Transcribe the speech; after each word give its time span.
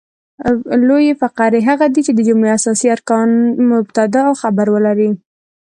لویي 0.87 1.13
فقرې 1.21 1.59
هغه 1.69 1.85
دي، 1.93 2.01
چي 2.05 2.11
د 2.15 2.19
جملې 2.27 2.49
اساسي 2.57 2.87
ارکان 2.95 3.29
مبتداء 3.71 4.25
او 4.29 4.33
خبر 4.41 4.67
ولري. 4.75 5.09